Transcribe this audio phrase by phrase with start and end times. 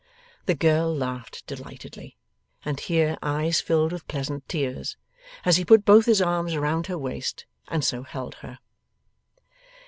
[0.47, 2.17] The girl laughed delightedly,
[2.65, 4.97] and her eyes filled with pleasant tears,
[5.45, 8.57] as he put both his arms round her waist and so held her.